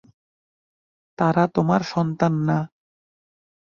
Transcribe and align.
তারা 1.19 1.43
তোমার 1.55 1.81
সন্তান 1.93 2.33
না। 2.47 2.57